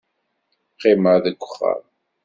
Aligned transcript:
Qqimeɣ 0.73 1.15
deg 1.25 1.37
uxxam. 1.45 1.83